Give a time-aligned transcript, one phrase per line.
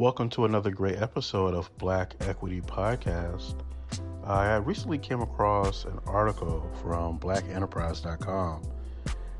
[0.00, 3.62] Welcome to another great episode of Black Equity Podcast.
[4.24, 8.62] I recently came across an article from blackenterprise.com,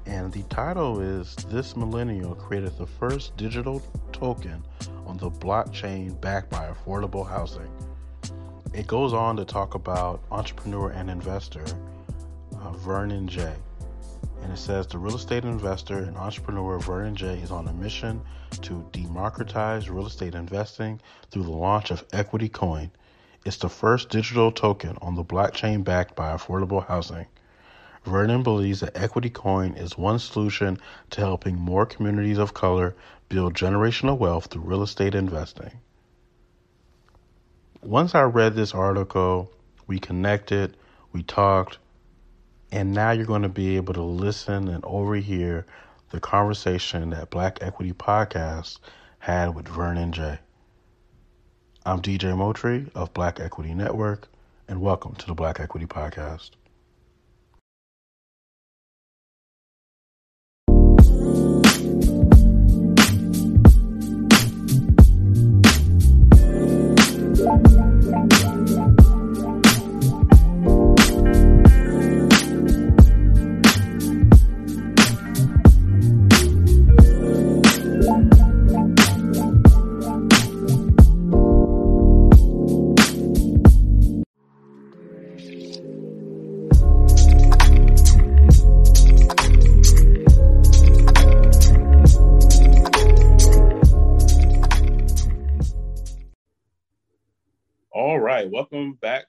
[0.04, 4.62] and the title is This Millennial Created the First Digital Token
[5.07, 7.71] on the Blockchain Backed by Affordable Housing.
[8.74, 11.65] It goes on to talk about entrepreneur and investor
[12.61, 13.54] uh, Vernon Jay
[14.43, 18.20] and it says the real estate investor and entrepreneur Vernon Jay is on a mission
[18.62, 22.91] to democratize real estate investing through the launch of Equity Coin.
[23.45, 27.27] It's the first digital token on the blockchain backed by affordable housing.
[28.05, 30.78] Vernon believes that Equity Coin is one solution
[31.11, 32.95] to helping more communities of color
[33.28, 35.72] build generational wealth through real estate investing.
[37.83, 39.50] Once I read this article,
[39.86, 40.77] we connected,
[41.12, 41.78] we talked,
[42.73, 45.66] and now you're going to be able to listen and overhear
[46.11, 48.78] the conversation that Black Equity Podcast
[49.19, 50.38] had with Vernon Jay.
[51.84, 54.28] I'm DJ Motri of Black Equity Network,
[54.69, 56.50] and welcome to the Black Equity Podcast.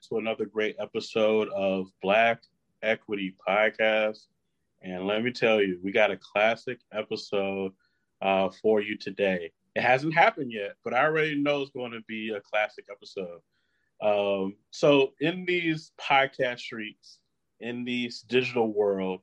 [0.08, 2.42] To another great episode of Black
[2.82, 4.26] Equity Podcast.
[4.82, 7.72] And let me tell you, we got a classic episode
[8.20, 9.52] uh, for you today.
[9.76, 13.40] It hasn't happened yet, but I already know it's going to be a classic episode.
[14.02, 17.18] Um, so, in these podcast streets,
[17.60, 19.20] in these digital world,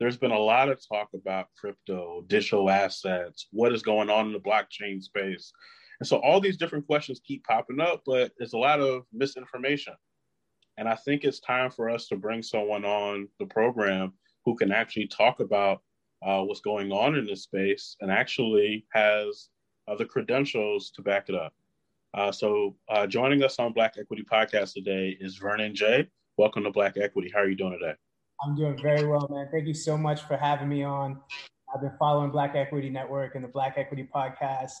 [0.00, 4.32] there's been a lot of talk about crypto, digital assets, what is going on in
[4.32, 5.52] the blockchain space.
[6.00, 9.94] And so all these different questions keep popping up, but there's a lot of misinformation.
[10.76, 14.12] And I think it's time for us to bring someone on the program
[14.44, 15.82] who can actually talk about
[16.24, 19.50] uh, what's going on in this space and actually has
[19.86, 21.52] uh, the credentials to back it up.
[22.14, 26.08] Uh, so uh, joining us on Black Equity Podcast today is Vernon Jay.
[26.38, 27.30] Welcome to Black Equity.
[27.32, 27.94] How are you doing today?
[28.44, 29.48] I'm doing very well, man.
[29.52, 31.20] Thank you so much for having me on.
[31.72, 34.72] I've been following Black Equity Network and the Black Equity Podcast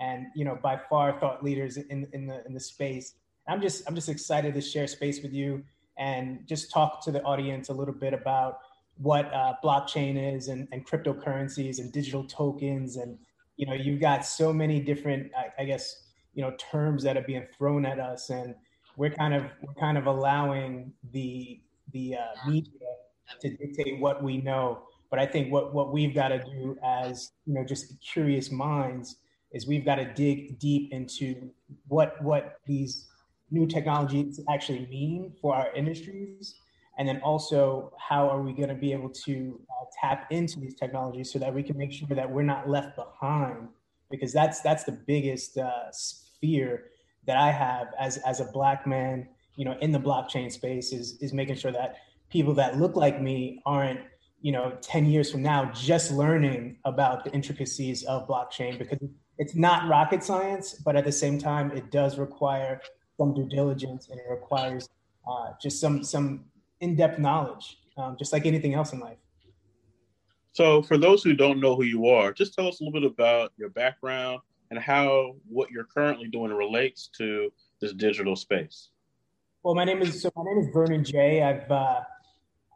[0.00, 3.14] and you know by far thought leaders in in the in the space.
[3.50, 5.64] I'm just I'm just excited to share space with you
[5.98, 8.60] and just talk to the audience a little bit about
[8.96, 12.96] what uh, blockchain is and, and cryptocurrencies and digital tokens.
[12.96, 13.18] And
[13.56, 17.22] you know you've got so many different I, I guess you know terms that are
[17.22, 18.30] being thrown at us.
[18.30, 18.54] And
[18.96, 21.60] we're kind of we're kind of allowing the
[21.92, 22.86] the uh, media
[23.40, 24.82] to dictate what we know.
[25.10, 29.16] But i think what what we've got to do as you know just curious minds
[29.52, 31.50] is we've got to dig deep into
[31.88, 33.09] what what these
[33.50, 36.54] new technologies actually mean for our industries?
[36.98, 40.74] And then also how are we going to be able to uh, tap into these
[40.74, 43.68] technologies so that we can make sure that we're not left behind?
[44.10, 45.90] Because that's that's the biggest uh,
[46.40, 46.84] fear
[47.26, 51.18] that i have as as a black man you know in the blockchain space is
[51.20, 51.96] is making sure that
[52.30, 54.00] people that look like me aren't
[54.40, 58.98] you know 10 years from now just learning about the intricacies of blockchain because
[59.40, 62.78] it's not rocket science, but at the same time, it does require
[63.20, 64.88] some due diligence and it requires
[65.28, 66.44] uh, just some some
[66.80, 69.18] in-depth knowledge, um, just like anything else in life.
[70.52, 73.10] So, for those who don't know who you are, just tell us a little bit
[73.10, 78.88] about your background and how what you're currently doing relates to this digital space.
[79.62, 81.42] Well, my name is so my name is Vernon Jay.
[81.42, 82.00] I've uh,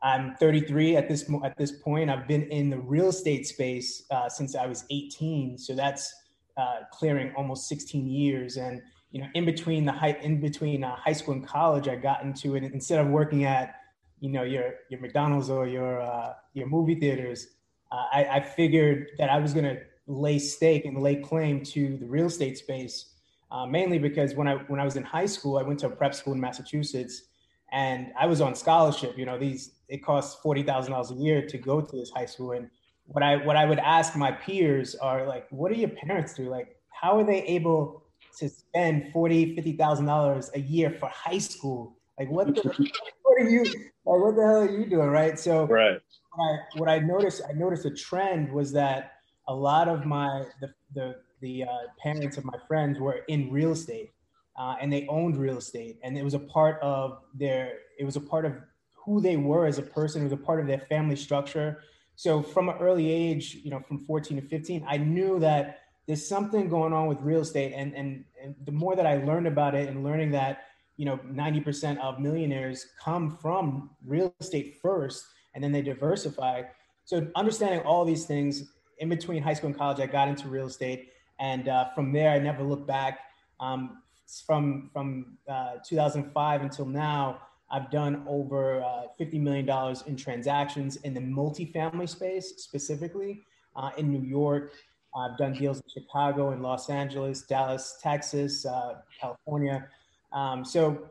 [0.02, 2.10] I'm 33 at this at this point.
[2.10, 5.56] I've been in the real estate space uh, since I was 18.
[5.56, 6.14] So that's
[6.58, 8.58] uh, clearing almost 16 years.
[8.58, 8.82] And
[9.14, 12.24] you know, in between the high, in between uh, high school and college, I got
[12.24, 12.64] into it.
[12.64, 13.76] Instead of working at,
[14.18, 17.46] you know, your your McDonald's or your uh, your movie theaters,
[17.92, 21.96] uh, I, I figured that I was going to lay stake and lay claim to
[21.96, 23.12] the real estate space.
[23.52, 25.90] Uh, mainly because when I when I was in high school, I went to a
[25.90, 27.22] prep school in Massachusetts,
[27.70, 29.16] and I was on scholarship.
[29.16, 32.26] You know, these it costs forty thousand dollars a year to go to this high
[32.26, 32.68] school, and
[33.06, 36.48] what I what I would ask my peers are like, what do your parents do?
[36.48, 38.03] Like, how are they able
[38.38, 41.96] to spend forty, fifty thousand dollars a year for high school?
[42.18, 42.62] Like, what the,
[43.22, 43.92] what are you like?
[44.04, 45.38] What the hell are you doing, right?
[45.38, 46.00] So, right.
[46.36, 49.12] What I, what I noticed, I noticed a trend was that
[49.48, 51.68] a lot of my the the the uh,
[52.02, 54.12] parents of my friends were in real estate,
[54.58, 57.78] uh, and they owned real estate, and it was a part of their.
[57.98, 58.54] It was a part of
[58.94, 60.22] who they were as a person.
[60.22, 61.82] It was a part of their family structure.
[62.16, 66.26] So from an early age, you know, from 14 to 15, I knew that there's
[66.26, 69.74] something going on with real estate, and and, and the more that I learned about
[69.74, 70.64] it, and learning that
[70.96, 75.24] you know 90% of millionaires come from real estate first,
[75.54, 76.62] and then they diversify.
[77.04, 80.66] So understanding all these things in between high school and college, I got into real
[80.66, 81.10] estate,
[81.40, 83.20] and uh, from there, I never looked back.
[83.60, 84.02] Um,
[84.46, 87.40] from from uh, 2005 until now,
[87.70, 94.10] I've done over uh, $50 million in transactions in the multifamily space, specifically uh, in
[94.10, 94.72] New York.
[95.16, 99.86] I've done deals in Chicago and Los Angeles, Dallas, Texas, uh, California.
[100.32, 101.08] Um, so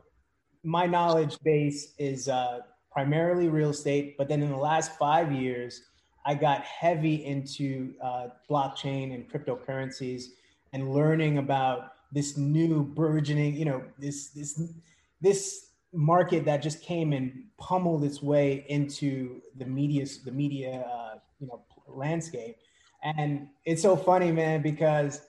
[0.62, 2.60] my knowledge base is uh,
[2.90, 5.82] primarily real estate, but then in the last five years,
[6.26, 10.24] I got heavy into uh, blockchain and cryptocurrencies
[10.72, 14.62] and learning about this new burgeoning, you know, this this
[15.20, 21.18] this market that just came and pummeled its way into the media the media uh,
[21.40, 22.56] you know landscape.
[23.04, 25.20] And it's so funny, man, because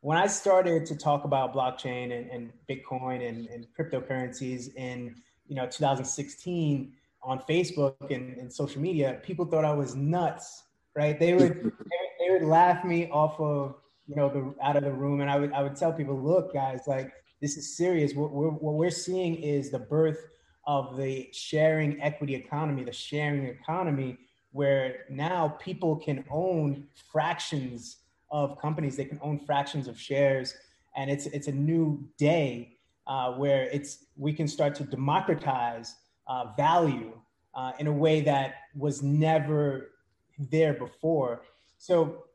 [0.00, 5.16] when I started to talk about blockchain and, and Bitcoin and, and cryptocurrencies in
[5.48, 6.92] you know 2016
[7.22, 10.64] on Facebook and, and, social media, people thought I was nuts,
[10.94, 11.18] right?
[11.18, 11.72] They would
[12.20, 13.74] they would laugh me off of
[14.06, 16.52] you know the out of the room, and I would I would tell people, look,
[16.54, 18.14] guys, like this is serious.
[18.14, 20.28] What we're, what we're seeing is the birth
[20.66, 24.18] of the sharing equity economy, the sharing economy,
[24.54, 27.96] where now people can own fractions
[28.30, 28.96] of companies.
[28.96, 30.54] They can own fractions of shares,
[30.96, 32.76] and it's it's a new day
[33.08, 35.96] uh, where it's we can start to democratize
[36.28, 37.12] uh, value
[37.56, 39.90] uh, in a way that was never
[40.38, 41.42] there before.
[41.78, 42.26] So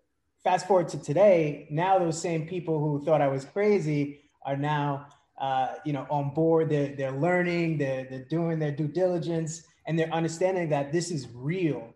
[0.43, 5.07] fast forward to today, now those same people who thought I was crazy are now
[5.37, 6.67] uh, you know on board.
[6.69, 7.77] They're they're learning.
[7.77, 11.93] They're they're doing their due diligence, and they're understanding that this is real.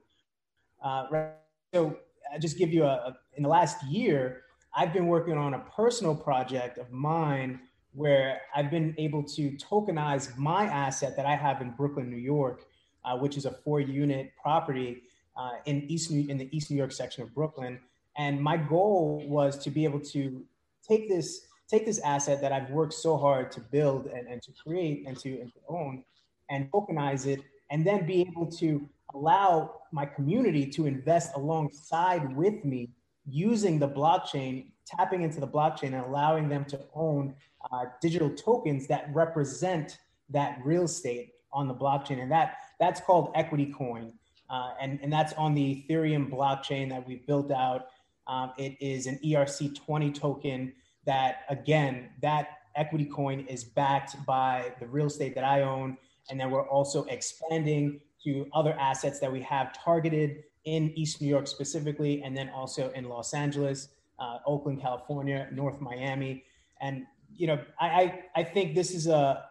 [0.84, 1.32] Uh, right?
[1.74, 1.98] So
[2.34, 4.44] I just give you a, a in the last year,
[4.76, 7.60] I've been working on a personal project of mine
[7.94, 12.66] where I've been able to tokenize my asset that I have in Brooklyn, New York,
[13.06, 15.04] uh, which is a four-unit property
[15.38, 17.80] uh, in East New, in the East New York section of Brooklyn.
[18.18, 20.44] And my goal was to be able to
[20.88, 24.52] take this take this asset that I've worked so hard to build and, and to
[24.64, 26.04] create and to, and to own
[26.50, 27.40] and tokenize it,
[27.72, 32.90] and then be able to allow my community to invest alongside with me
[33.26, 37.36] using the blockchain, tapping into the blockchain and allowing them to own
[37.72, 40.00] uh, digital tokens that represent
[40.30, 42.22] that real estate on the blockchain.
[42.22, 44.14] And that that's called Equity Coin.
[44.50, 47.88] Uh, and, and that's on the Ethereum blockchain that we've built out.
[48.28, 50.74] Um, it is an ERC20 token
[51.06, 55.98] that, again, that Equity Coin is backed by the real estate that I own.
[56.30, 61.28] And then we're also expanding to other assets that we have targeted in East New
[61.28, 63.90] York specifically, and then also in Los Angeles,
[64.20, 66.44] uh, Oakland, California, North Miami.
[66.82, 67.06] And,
[67.36, 69.46] you know, I, I, I think this is a,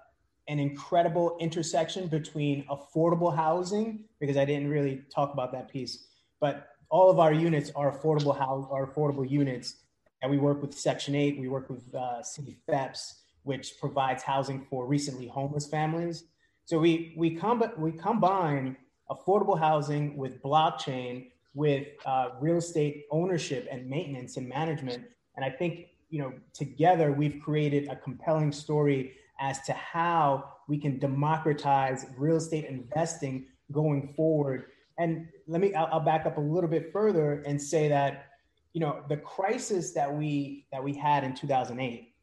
[0.48, 6.06] an incredible intersection between affordable housing, because I didn't really talk about that piece,
[6.40, 9.76] but all of our units are affordable house, are affordable units.
[10.20, 14.64] And we work with Section 8, we work with uh, City FEPS, which provides housing
[14.70, 16.24] for recently homeless families.
[16.64, 17.38] So we we,
[17.76, 18.76] we combine
[19.10, 25.04] affordable housing with blockchain with uh, real estate ownership and maintenance and management.
[25.36, 30.78] And I think you know together we've created a compelling story as to how we
[30.78, 34.66] can democratize real estate investing going forward.
[34.98, 38.26] And let me I'll, I'll back up a little bit further and say that
[38.72, 42.14] you know the crisis that we that we had in 2008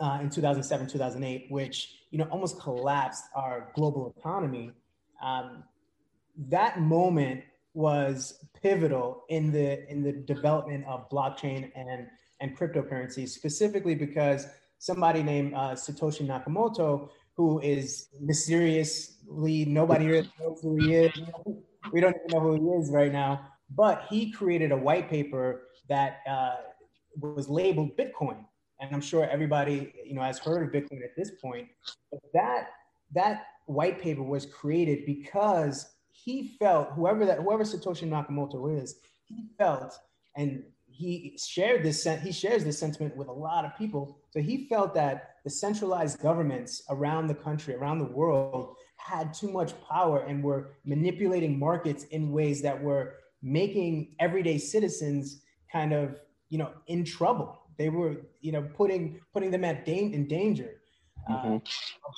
[0.00, 4.72] uh, in 2007 2008 which you know, almost collapsed our global economy.
[5.22, 5.64] Um,
[6.48, 7.42] that moment
[7.74, 12.06] was pivotal in the in the development of blockchain and
[12.40, 14.46] and cryptocurrency, specifically because
[14.78, 21.12] somebody named uh, Satoshi Nakamoto, who is mysteriously nobody really knows who he is.
[21.92, 25.68] We don't even know who he is right now, but he created a white paper
[25.88, 26.56] that uh,
[27.20, 28.44] was labeled Bitcoin
[28.80, 31.68] and I'm sure everybody you know has heard of Bitcoin at this point.
[32.10, 32.68] But that
[33.14, 39.48] that white paper was created because he felt whoever that whoever Satoshi Nakamoto is, he
[39.58, 39.94] felt
[40.36, 44.18] and he shared this he shares this sentiment with a lot of people.
[44.30, 49.50] So he felt that the centralized governments around the country, around the world, had too
[49.50, 56.16] much power and were manipulating markets in ways that were making everyday citizens kind of
[56.50, 57.59] you know, in trouble.
[57.80, 60.82] They were, you know, putting putting them at da- in danger,
[61.26, 61.54] uh, mm-hmm.
[61.54, 61.58] uh,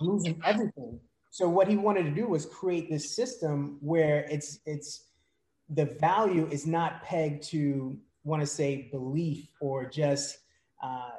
[0.00, 0.98] losing everything.
[1.30, 5.04] So what he wanted to do was create this system where it's it's
[5.68, 10.38] the value is not pegged to want to say belief or just
[10.82, 11.12] uh,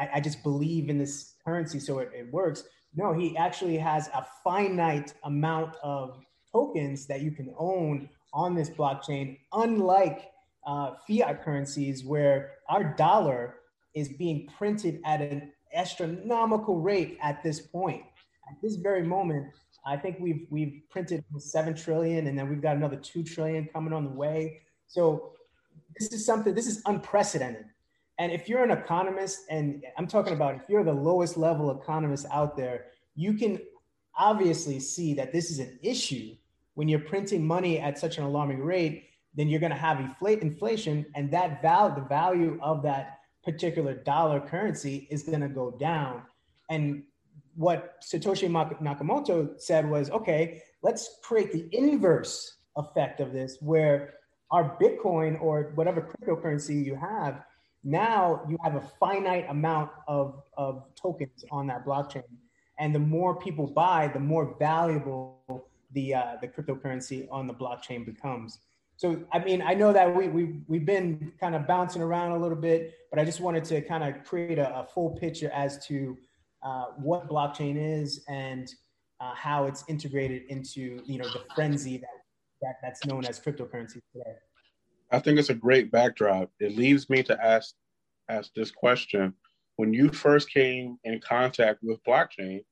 [0.00, 2.64] I, I, just believe in this currency so it, it works.
[2.96, 8.70] No, he actually has a finite amount of tokens that you can own on this
[8.70, 10.30] blockchain, unlike
[10.66, 13.56] uh, fiat currencies where our dollar
[13.94, 18.02] is being printed at an astronomical rate at this point.
[18.48, 19.52] At this very moment,
[19.86, 23.92] I think we've we've printed seven trillion, and then we've got another two trillion coming
[23.92, 24.62] on the way.
[24.86, 25.32] So
[25.98, 26.54] this is something.
[26.54, 27.66] This is unprecedented.
[28.18, 32.26] And if you're an economist, and I'm talking about if you're the lowest level economist
[32.32, 32.86] out there,
[33.16, 33.58] you can
[34.16, 36.34] obviously see that this is an issue
[36.74, 39.08] when you're printing money at such an alarming rate.
[39.34, 44.40] Then you're going to have inflation, and that value, the value of that particular dollar
[44.40, 46.22] currency, is going to go down.
[46.70, 47.04] And
[47.56, 54.14] what Satoshi Nakamoto said was, okay, let's create the inverse effect of this, where
[54.50, 57.42] our Bitcoin or whatever cryptocurrency you have,
[57.82, 62.22] now you have a finite amount of, of tokens on that blockchain.
[62.78, 68.04] And the more people buy, the more valuable the, uh, the cryptocurrency on the blockchain
[68.04, 68.58] becomes.
[68.96, 72.38] So, I mean, I know that we, we, we've been kind of bouncing around a
[72.38, 75.84] little bit, but I just wanted to kind of create a, a full picture as
[75.86, 76.16] to
[76.62, 78.72] uh, what blockchain is and
[79.20, 82.08] uh, how it's integrated into you know the frenzy that,
[82.62, 84.34] that that's known as cryptocurrency today.
[85.12, 86.50] I think it's a great backdrop.
[86.60, 87.74] It leaves me to ask
[88.28, 89.34] ask this question:
[89.76, 92.64] When you first came in contact with blockchain,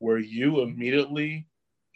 [0.00, 1.46] were you immediately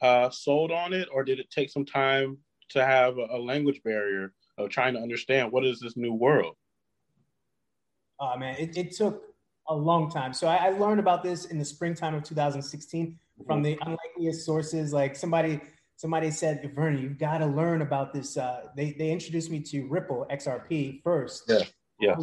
[0.03, 2.39] uh, sold on it, or did it take some time
[2.71, 6.57] to have a, a language barrier of trying to understand what is this new world?
[8.21, 9.23] Oh man, it, it took
[9.69, 10.33] a long time.
[10.33, 14.93] So I, I, learned about this in the springtime of 2016 from the unlikeliest sources.
[14.93, 15.61] Like somebody,
[15.97, 18.37] somebody said, Vernie, you've got to learn about this.
[18.37, 21.45] Uh, they, they introduced me to Ripple XRP first.
[21.49, 21.63] Yeah.
[22.01, 22.17] Yeah.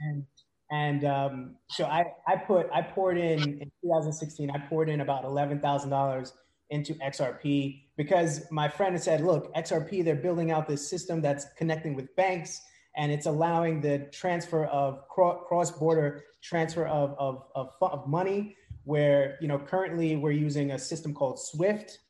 [0.00, 0.26] And,
[0.70, 5.24] and um, so I, I put, I poured in in 2016, I poured in about
[5.24, 6.32] $11,000
[6.70, 11.94] into XRP because my friend said, look, XRP, they're building out this system that's connecting
[11.94, 12.60] with banks
[12.96, 19.48] and it's allowing the transfer of cross-border transfer of, of, of, of, money where you
[19.48, 22.00] know currently we're using a system called swift.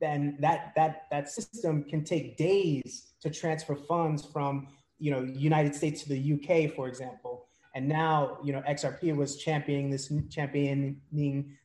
[0.00, 5.74] Then that that that system can take days to transfer funds from you know united
[5.74, 7.46] states to the uk for example.
[7.74, 11.00] And now you know xrp was championing this championing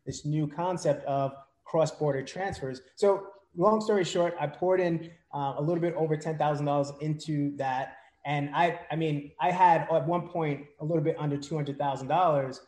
[0.05, 1.33] this new concept of
[1.65, 2.81] cross-border transfers.
[2.95, 7.97] So long story short i poured in uh, a little bit over $10000 into that
[8.25, 11.77] and I, I mean, I had at one point a little bit under two hundred
[11.77, 12.61] thousand um, dollars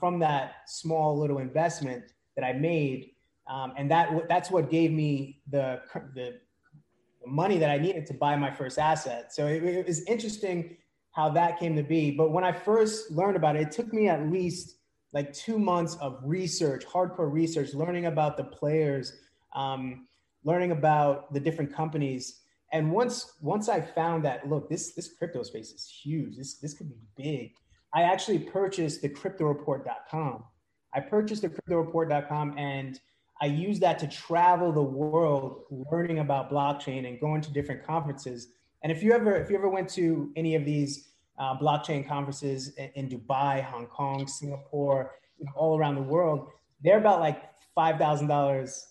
[0.00, 2.04] from that small little investment
[2.34, 3.10] that I made,
[3.46, 5.82] um, and that that's what gave me the,
[6.14, 6.40] the
[7.26, 9.34] money that I needed to buy my first asset.
[9.34, 10.76] So it, it was interesting
[11.12, 12.10] how that came to be.
[12.10, 14.76] But when I first learned about it, it took me at least
[15.12, 19.18] like two months of research, hardcore research, learning about the players,
[19.54, 20.06] um,
[20.46, 22.40] learning about the different companies
[22.72, 26.36] and once once I found that look, this this crypto space is huge.
[26.36, 27.52] This this could be big.
[27.94, 30.44] I actually purchased the cryptoreport.com.
[30.92, 33.00] I purchased the cryptoreport.com and
[33.40, 38.48] I used that to travel the world learning about blockchain and going to different conferences.
[38.82, 42.74] And if you ever if you ever went to any of these uh, blockchain conferences
[42.76, 46.48] in, in, Dubai, Hong Kong, Singapore, you know, all around the world,
[46.82, 47.42] they're about like
[47.74, 48.86] five thousand dollars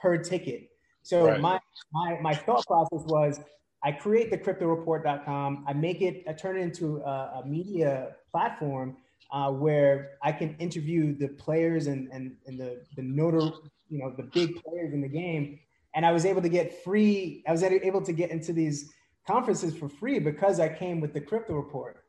[0.00, 0.68] per ticket.
[1.06, 1.40] So right.
[1.40, 1.60] my,
[1.92, 3.38] my, my thought process was
[3.84, 8.96] I create the cryptoreport.com, I make it, I turn it into a, a media platform
[9.30, 13.52] uh, where I can interview the players and, and, and the, the notor,
[13.88, 15.60] you know, the big players in the game.
[15.94, 18.90] And I was able to get free, I was able to get into these
[19.28, 22.02] conferences for free because I came with the crypto report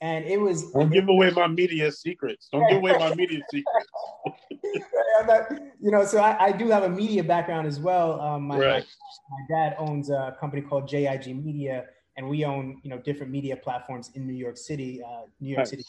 [0.00, 0.70] and it was.
[0.72, 2.48] Don't give away my media secrets.
[2.52, 3.88] Don't give away my media secrets.
[5.80, 8.20] you know, so I, I, do have a media background as well.
[8.20, 8.86] Um, my, right.
[9.30, 13.56] my, dad owns a company called JIG Media, and we own you know different media
[13.56, 15.70] platforms in New York City, uh, New York nice.
[15.70, 15.84] City.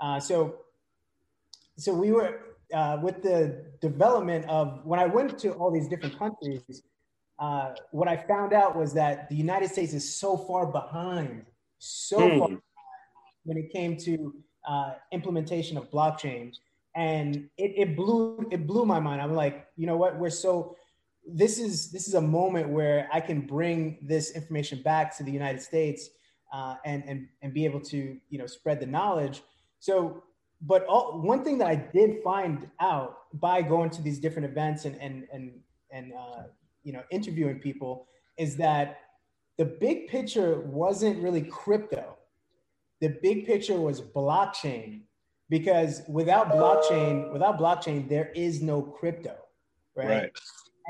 [0.00, 0.56] Uh, so,
[1.76, 2.40] so we were
[2.74, 6.82] uh, with the development of when I went to all these different countries.
[7.38, 11.46] Uh, what I found out was that the United States is so far behind,
[11.78, 12.38] so mm.
[12.38, 12.48] far
[13.44, 14.34] when it came to
[14.66, 16.52] uh, implementation of blockchain,
[16.94, 19.20] and it, it blew it blew my mind.
[19.20, 20.18] I'm like, you know what?
[20.18, 20.76] We're so
[21.26, 25.32] this is this is a moment where I can bring this information back to the
[25.32, 26.10] United States
[26.52, 29.42] uh, and and and be able to you know spread the knowledge.
[29.78, 30.22] So,
[30.60, 34.84] but all, one thing that I did find out by going to these different events
[34.84, 35.52] and and and
[35.90, 36.42] and uh,
[36.82, 38.06] you know interviewing people
[38.36, 38.98] is that
[39.58, 42.16] the big picture wasn't really crypto.
[43.00, 45.02] The big picture was blockchain
[45.52, 49.36] because without blockchain, without blockchain, there is no crypto,
[49.94, 50.08] right?
[50.08, 50.30] right.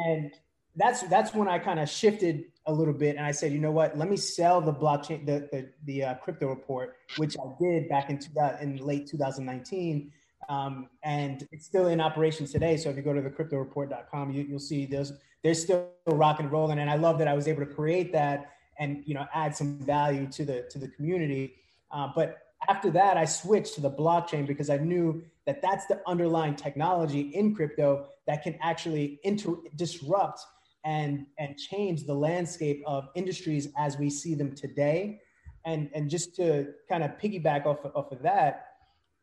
[0.07, 0.33] And
[0.77, 3.73] that's that's when I kind of shifted a little bit and I said, you know
[3.73, 7.89] what, let me sell the blockchain, the the, the uh, crypto report, which I did
[7.89, 10.13] back in, two, in late 2019.
[10.49, 12.77] Um, and it's still in operation today.
[12.77, 16.53] So if you go to the cryptoreport.com, you, you'll see there's they're still rock and
[16.53, 16.79] rolling.
[16.79, 19.81] And I love that I was able to create that and you know add some
[19.81, 21.57] value to the to the community.
[21.91, 22.39] Uh, but
[22.69, 27.21] after that, I switched to the blockchain because I knew that that's the underlying technology
[27.21, 30.41] in crypto that can actually inter- disrupt
[30.85, 35.21] and and change the landscape of industries as we see them today.
[35.65, 38.67] And and just to kind of piggyback off off of that,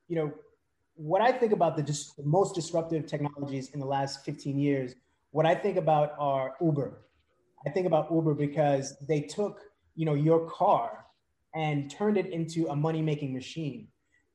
[0.08, 0.34] you know,
[0.96, 4.96] what I think about the, dis- the most disruptive technologies in the last 15 years,
[5.32, 7.00] what I think about are Uber.
[7.66, 9.62] I think about Uber because they took
[9.96, 10.99] you know your car
[11.56, 13.88] and turned it into a money making machine.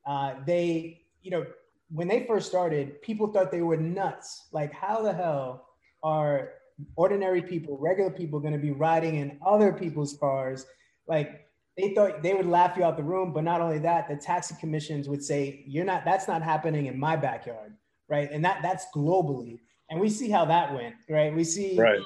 [0.07, 1.45] Uh, they you know
[1.89, 4.47] when they first started, people thought they were nuts.
[4.51, 5.67] Like how the hell
[6.03, 6.51] are
[6.95, 10.65] ordinary people, regular people, going to be riding in other people's cars.
[11.07, 14.15] Like they thought they would laugh you out the room, but not only that, the
[14.15, 16.05] taxi commissions would say, "You're not.
[16.05, 17.75] That's not happening in my backyard."
[18.07, 20.95] Right, and that that's globally, and we see how that went.
[21.09, 21.99] Right, we see right.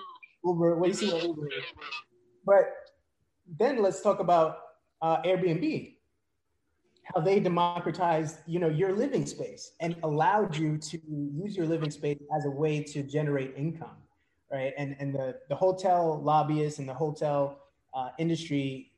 [0.44, 0.78] Uber.
[0.78, 1.50] We see Uber.
[2.46, 2.74] But
[3.60, 4.58] then let's talk about
[5.02, 5.96] uh, Airbnb
[7.04, 11.90] how they democratized you know your living space and allowed you to use your living
[11.90, 13.98] space as a way to generate income
[14.52, 14.74] right?
[14.78, 17.60] And and the the hotel lobbyists and the hotel
[17.94, 18.92] uh, industry,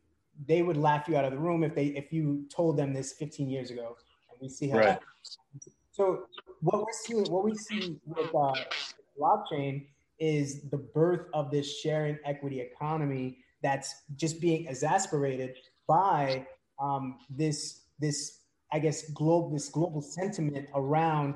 [0.47, 3.13] they would laugh you out of the room if they if you told them this
[3.13, 3.97] 15 years ago.
[4.29, 4.79] And we see how.
[4.79, 4.99] Right.
[5.91, 6.23] So
[6.61, 8.53] what we're seeing, what we see with uh,
[9.19, 9.87] blockchain
[10.19, 15.57] is the birth of this sharing equity economy that's just being exasperated
[15.91, 16.45] by
[16.79, 18.39] um, this this
[18.71, 21.29] I guess globe this global sentiment around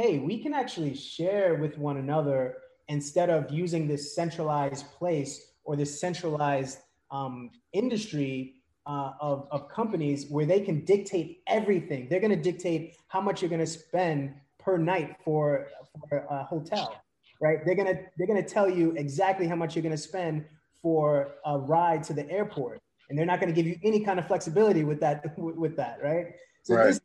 [0.00, 2.56] hey we can actually share with one another
[2.88, 5.32] instead of using this centralized place
[5.64, 6.78] or this centralized
[7.10, 8.54] um, industry
[8.86, 12.08] uh, of, of companies where they can dictate everything.
[12.08, 15.68] They're going to dictate how much you're going to spend per night for,
[16.08, 16.98] for a hotel,
[17.42, 17.58] right?
[17.64, 20.46] They're going to they're going to tell you exactly how much you're going to spend
[20.80, 24.18] for a ride to the airport, and they're not going to give you any kind
[24.18, 26.26] of flexibility with that with that, right?
[26.62, 26.86] So right.
[26.86, 27.02] this is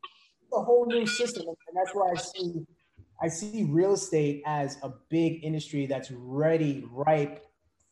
[0.53, 2.65] a whole new system, and that's why I see
[3.21, 7.45] I see real estate as a big industry that's ready, ripe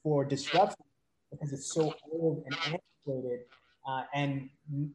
[0.03, 0.83] for disruption
[1.31, 3.45] because it's so old and antiquated.
[3.87, 4.89] Uh, and you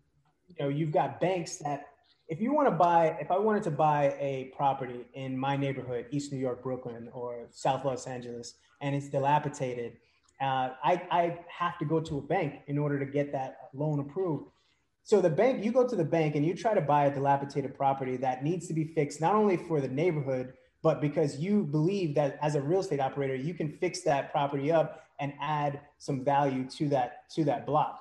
[0.60, 1.86] know, you've got banks that
[2.28, 6.06] if you want to buy, if I wanted to buy a property in my neighborhood,
[6.10, 9.96] East New York, Brooklyn, or South Los Angeles, and it's dilapidated,
[10.40, 14.00] uh, I, I have to go to a bank in order to get that loan
[14.00, 14.50] approved.
[15.02, 17.76] So the bank, you go to the bank and you try to buy a dilapidated
[17.76, 22.14] property that needs to be fixed, not only for the neighborhood, but because you believe
[22.16, 26.24] that as a real estate operator, you can fix that property up and add some
[26.24, 28.00] value to that to that block.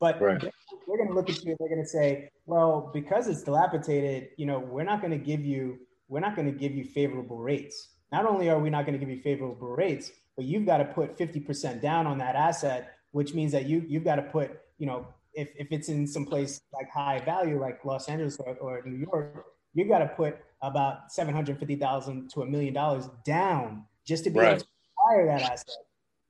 [0.00, 0.40] But right.
[0.40, 4.28] they're going to look at you and they're going to say, well, because it's dilapidated,
[4.36, 7.38] you know, we're not going to give you we're not going to give you favorable
[7.38, 7.88] rates.
[8.12, 10.84] Not only are we not going to give you favorable rates, but you've got to
[10.84, 14.86] put 50% down on that asset, which means that you you've got to put, you
[14.86, 18.82] know, if, if it's in some place like high value, like Los Angeles or, or
[18.84, 19.44] New York,
[19.74, 24.48] you've got to put about 750,000 to a million dollars down just to be right.
[24.48, 25.74] able to acquire that asset.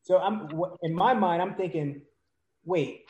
[0.02, 0.50] So I'm
[0.82, 2.02] in my mind, I'm thinking,
[2.64, 3.06] wait,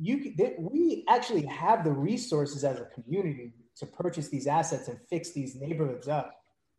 [0.00, 5.32] you we actually have the resources as a community to purchase these assets and fix
[5.32, 6.34] these neighborhoods up.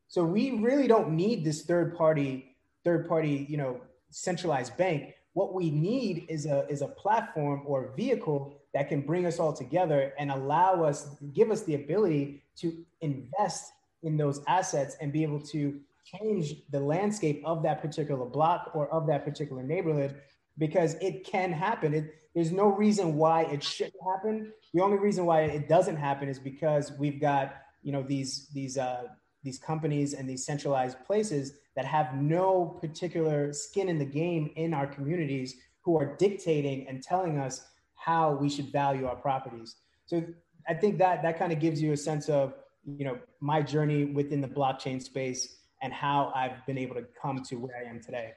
[0.08, 2.53] So we really don't need this third party,
[2.84, 5.16] third party, you know, centralized bank.
[5.34, 9.54] What we need is a, is a platform or vehicle that can bring us all
[9.54, 13.72] together and allow us, give us the ability to invest
[14.04, 18.88] in those assets and be able to change the landscape of that particular block or
[18.90, 20.16] of that particular neighborhood
[20.58, 21.94] because it can happen.
[21.94, 24.52] It, there's no reason why it shouldn't happen.
[24.74, 28.78] The only reason why it doesn't happen is because we've got you know these these
[28.78, 29.04] uh,
[29.44, 34.74] these companies and these centralized places that have no particular skin in the game in
[34.74, 39.76] our communities who are dictating and telling us how we should value our properties.
[40.06, 40.24] So
[40.68, 42.54] I think that that kind of gives you a sense of
[42.86, 47.44] you know my journey within the blockchain space and how I've been able to come
[47.44, 48.34] to where I am today.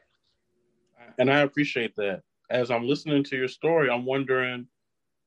[1.19, 2.23] And I appreciate that.
[2.51, 4.67] As I'm listening to your story, I'm wondering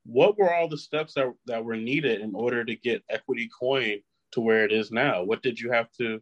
[0.04, 4.00] what were all the steps that, that were needed in order to get equity coin
[4.32, 6.20] to where it is now what did you have to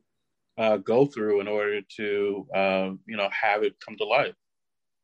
[0.59, 4.35] uh, go through in order to uh, you know have it come to life.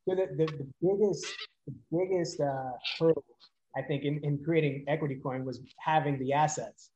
[0.08, 1.26] So the, the, the biggest
[1.66, 3.24] the biggest uh, hurdle
[3.76, 6.90] i think in, in creating equity coin was having the assets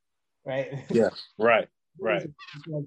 [0.44, 0.68] right?
[0.90, 1.10] Yeah.
[1.38, 1.68] Right
[2.00, 2.26] right.
[2.66, 2.86] The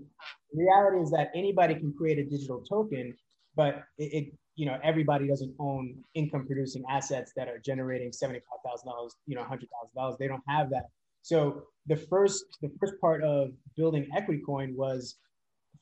[0.53, 3.15] reality is that anybody can create a digital token
[3.55, 8.41] but it, it you know everybody doesn't own income producing assets that are generating $75000
[9.25, 10.85] you know $100000 they don't have that.
[11.23, 15.17] So the first the first part of building equity coin was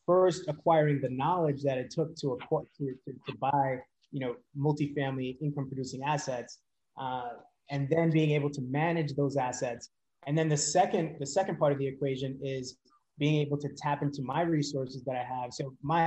[0.09, 3.77] first acquiring the knowledge that it took to acquire to, to, to buy
[4.11, 6.51] you know multifamily income producing assets
[6.99, 7.33] uh,
[7.69, 9.89] and then being able to manage those assets
[10.25, 12.77] and then the second the second part of the equation is
[13.19, 16.03] being able to tap into my resources that i have so my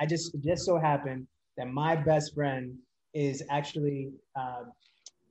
[0.00, 1.26] i just just so happened
[1.58, 2.74] that my best friend
[3.12, 4.10] is actually
[4.40, 4.62] uh,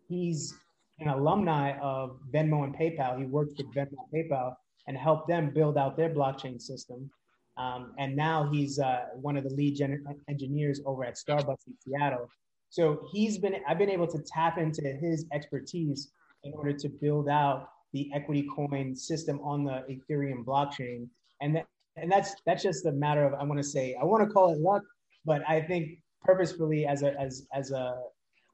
[0.08, 0.54] he's
[1.00, 3.18] an alumni of Venmo and PayPal.
[3.18, 4.54] He worked for Venmo and PayPal
[4.88, 7.10] and helped them build out their blockchain system.
[7.58, 11.74] Um, and now he's uh, one of the lead gen- engineers over at Starbucks in
[11.80, 12.30] Seattle.
[12.70, 16.12] So he's been I've been able to tap into his expertise
[16.44, 21.08] in order to build out the equity coin system on the Ethereum blockchain.
[21.42, 21.66] And that,
[21.98, 24.54] and that's that's just a matter of I want to say I want to call
[24.54, 24.84] it luck,
[25.26, 27.96] but I think purposefully as a as as a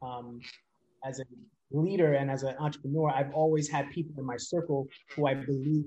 [0.02, 0.42] um,
[1.06, 1.24] as a
[1.72, 5.86] leader and as an entrepreneur, I've always had people in my circle who I believe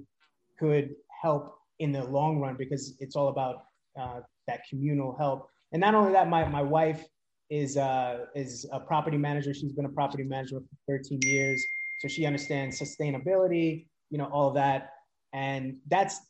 [0.58, 3.64] could help in the long run because it's all about
[4.00, 5.48] uh, that communal help.
[5.72, 7.04] And not only that, my my wife
[7.50, 9.52] is uh, is a property manager.
[9.52, 11.62] She's been a property manager for 13 years,
[11.98, 14.90] so she understands sustainability, you know, all of that.
[15.32, 16.20] And that's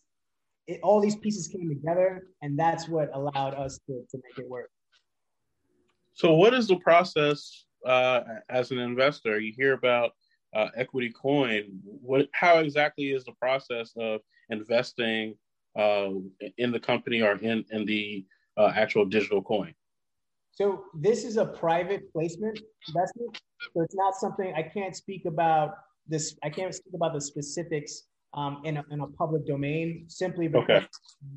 [0.66, 4.48] it, all these pieces came together, and that's what allowed us to, to make it
[4.48, 4.70] work.
[6.14, 9.40] So, what is the process uh, as an investor?
[9.40, 10.12] You hear about
[10.54, 11.80] uh, equity coin.
[11.84, 12.28] What?
[12.32, 15.34] How exactly is the process of investing
[15.78, 16.10] uh,
[16.58, 18.24] in the company or in in the
[18.56, 19.74] uh, actual digital coin?
[20.52, 23.40] So this is a private placement investment.
[23.72, 25.74] So it's not something I can't speak about
[26.06, 26.36] this.
[26.42, 28.02] I can't speak about the specifics
[28.34, 30.86] um, in, a, in a public domain simply because okay.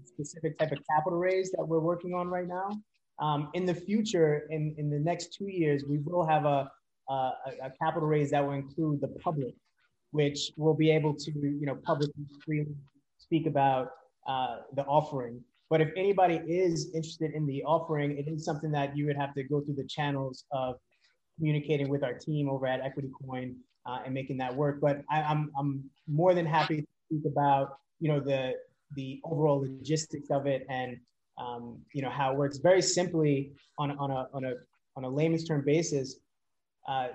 [0.05, 2.69] specific type of capital raise that we're working on right now.
[3.19, 6.69] Um, in the future, in, in the next two years, we will have a,
[7.09, 7.13] a,
[7.63, 9.53] a capital raise that will include the public,
[10.11, 12.65] which will be able to, you know, publicly
[13.25, 13.85] speak about
[14.27, 15.41] uh, the offering.
[15.69, 19.33] But if anybody is interested in the offering, it is something that you would have
[19.35, 20.75] to go through the channels of
[21.37, 23.55] communicating with our team over at Equity Coin
[23.85, 24.79] uh, and making that work.
[24.81, 28.53] But I, I'm, I'm more than happy to speak about, you know, the,
[28.95, 30.97] the overall logistics of it and
[31.37, 34.53] um, you know how it works very simply on, on a on a
[34.95, 36.17] on a layman's term basis
[36.87, 37.07] uh,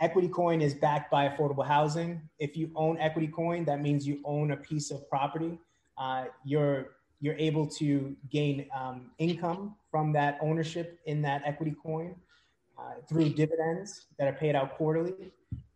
[0.00, 2.22] equity coin is backed by affordable housing.
[2.38, 5.58] If you own equity coin that means you own a piece of property.
[5.96, 12.14] Uh, you're you're able to gain um, income from that ownership in that equity coin
[12.78, 15.32] uh, through dividends that are paid out quarterly.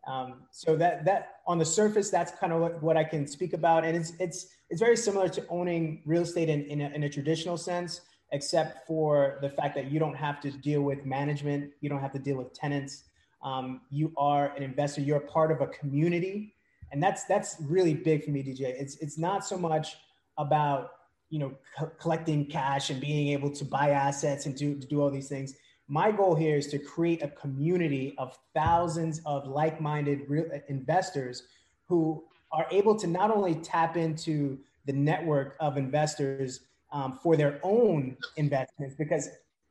[0.06, 3.52] Um, so that that on the surface, that's kind of what, what I can speak
[3.52, 7.02] about, and it's it's it's very similar to owning real estate in in a, in
[7.04, 8.00] a traditional sense,
[8.32, 12.12] except for the fact that you don't have to deal with management, you don't have
[12.12, 13.04] to deal with tenants.
[13.42, 15.00] Um, you are an investor.
[15.00, 16.54] You're part of a community,
[16.92, 18.62] and that's that's really big for me, DJ.
[18.62, 19.96] It's it's not so much
[20.38, 20.92] about
[21.30, 25.10] you know co- collecting cash and being able to buy assets and do do all
[25.10, 25.54] these things
[25.88, 31.42] my goal here is to create a community of thousands of like-minded real investors
[31.86, 36.60] who are able to not only tap into the network of investors
[36.92, 39.28] um, for their own investments because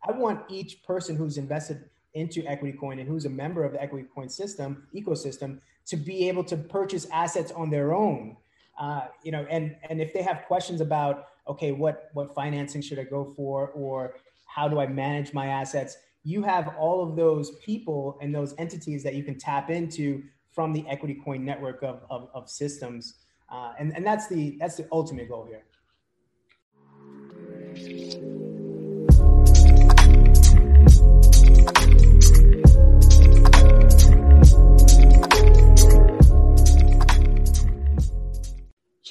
[0.07, 3.81] i want each person who's invested into equity coin and who's a member of the
[3.81, 8.37] equity coin system ecosystem to be able to purchase assets on their own.
[8.79, 12.97] Uh, you know and and if they have questions about okay what what financing should
[12.97, 17.51] i go for or how do i manage my assets you have all of those
[17.57, 22.03] people and those entities that you can tap into from the equity coin network of,
[22.09, 23.15] of, of systems.
[23.49, 25.63] Uh, and, and that's the that's the ultimate goal here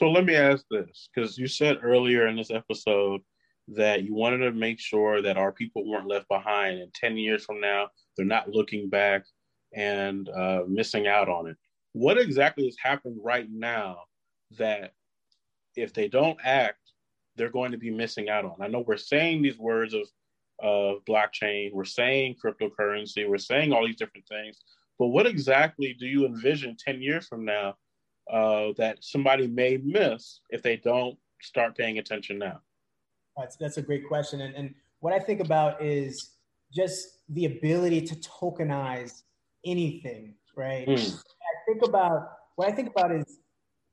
[0.00, 3.20] so let me ask this because you said earlier in this episode
[3.68, 6.78] that you wanted to make sure that our people weren't left behind.
[6.78, 9.24] And 10 years from now, they're not looking back
[9.74, 11.56] and uh, missing out on it.
[11.92, 13.98] What exactly is happening right now
[14.56, 14.94] that
[15.76, 16.78] if they don't act,
[17.36, 18.54] they're going to be missing out on?
[18.58, 20.08] I know we're saying these words of,
[20.60, 24.56] of blockchain, we're saying cryptocurrency, we're saying all these different things,
[24.98, 27.74] But what exactly do you envision 10 years from now
[28.30, 32.60] uh, that somebody may miss if they don't start paying attention now?
[33.36, 34.42] That's, that's a great question.
[34.42, 36.32] And, and what I think about is
[36.72, 39.22] just the ability to tokenize
[39.64, 40.86] anything, right?
[40.86, 41.14] Mm.
[41.14, 43.38] I think about what I think about is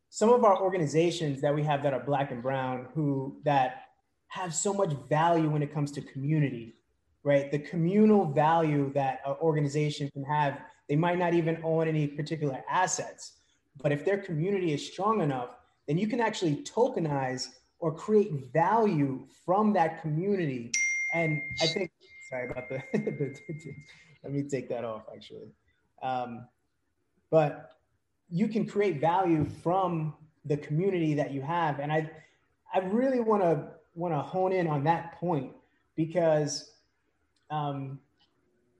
[0.09, 3.83] some of our organizations that we have that are black and brown who that
[4.29, 6.75] have so much value when it comes to community,
[7.23, 7.51] right?
[7.51, 12.63] The communal value that an organization can have, they might not even own any particular
[12.69, 13.33] assets,
[13.81, 15.49] but if their community is strong enough,
[15.87, 17.47] then you can actually tokenize
[17.79, 20.71] or create value from that community.
[21.13, 21.91] And I think,
[22.29, 23.35] sorry about the,
[24.23, 25.51] let me take that off actually.
[26.01, 26.47] Um,
[27.29, 27.71] but
[28.29, 30.13] you can create value from
[30.45, 31.79] the community that you have.
[31.79, 32.09] And I,
[32.73, 35.51] I really want to want to hone in on that point
[35.95, 36.71] because,
[37.49, 37.99] um,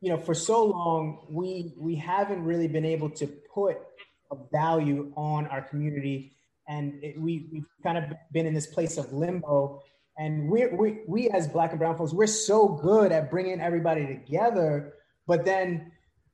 [0.02, 3.78] you know, for so long we we haven't really been able to put
[4.32, 6.34] a value on our community,
[6.68, 9.82] and it, we we've kind of been in this place of limbo.
[10.20, 14.06] And we we we as Black and Brown folks, we're so good at bringing everybody
[14.08, 14.94] together,
[15.28, 15.92] but then,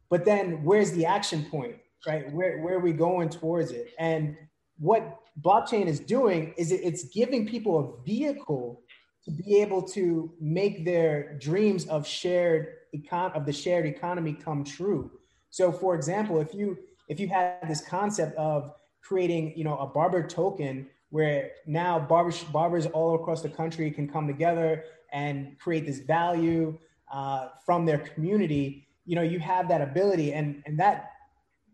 [0.10, 1.75] but then, where's the action point?
[2.06, 2.32] right?
[2.32, 3.93] Where, where are we going towards it?
[3.99, 4.36] And
[4.77, 8.82] what blockchain is doing is it, it's giving people a vehicle
[9.25, 14.63] to be able to make their dreams of shared econ of the shared economy come
[14.63, 15.12] true.
[15.49, 16.77] So for example, if you
[17.08, 22.44] if you had this concept of creating, you know, a barber token where now barbers
[22.46, 26.78] barbers all across the country can come together and create this value
[27.12, 31.12] uh, from their community, you know, you have that ability and and that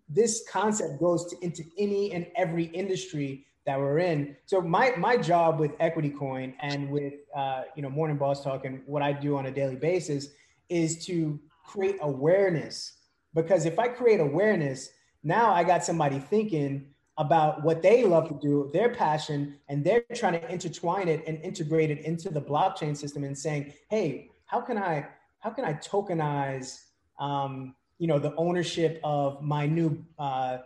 [0.10, 4.36] this concept goes to, into any and every industry that we're in.
[4.48, 8.66] So my my job with Equity Coin and with uh, you know Morning Boss Talk
[8.66, 10.30] and what I do on a daily basis
[10.70, 12.94] is to create awareness.
[13.36, 14.90] Because if I create awareness,
[15.24, 20.04] now I got somebody thinking about what they love to do, their passion, and they're
[20.16, 24.62] trying to intertwine it and integrate it into the blockchain system and saying, hey, how
[24.62, 25.08] can I
[25.40, 26.80] how can I tokenize
[27.20, 30.60] um, you know the ownership of my new uh,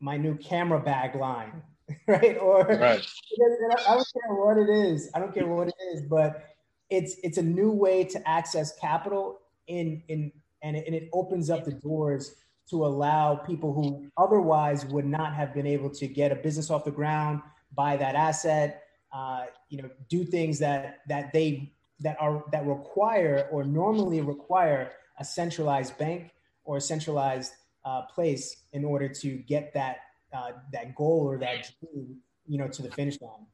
[0.00, 1.62] my new camera bag line,
[2.06, 2.38] right?
[2.38, 3.06] Or right.
[3.86, 5.10] I don't care what it is.
[5.14, 6.46] I don't care what it is, but
[6.88, 10.32] it's it's a new way to access capital in in
[10.62, 12.36] and it, and it opens up the doors
[12.70, 16.84] to allow people who otherwise would not have been able to get a business off
[16.84, 17.40] the ground,
[17.74, 23.48] buy that asset, uh, you know, do things that that they that are that require
[23.50, 26.30] or normally require a centralized bank
[26.64, 27.52] or a centralized
[27.84, 29.98] uh, place in order to get that
[30.32, 33.46] uh, that goal or that dream, you know, to the finish line?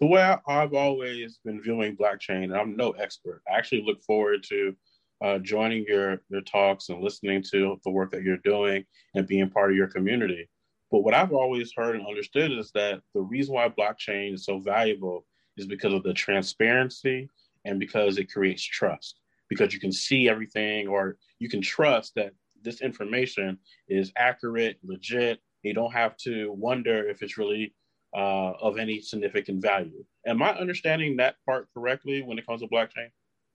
[0.00, 3.42] The way I've always been viewing blockchain, and I'm no expert.
[3.50, 4.74] I actually look forward to
[5.22, 9.50] uh, joining your your talks and listening to the work that you're doing and being
[9.50, 10.48] part of your community.
[10.90, 14.58] But what I've always heard and understood is that the reason why blockchain is so
[14.58, 15.24] valuable
[15.56, 17.28] is because of the transparency
[17.64, 22.32] and because it creates trust because you can see everything or you can trust that
[22.62, 25.40] this information is accurate, legit.
[25.62, 27.74] You don't have to wonder if it's really
[28.14, 30.04] uh, of any significant value.
[30.26, 33.10] Am I understanding that part correctly when it comes to blockchain?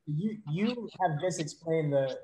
[0.07, 2.17] You you have just explained the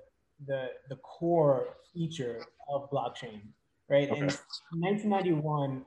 [0.47, 3.41] the the core feature of blockchain,
[3.89, 4.09] right?
[4.09, 4.19] Okay.
[4.19, 5.85] In 1991,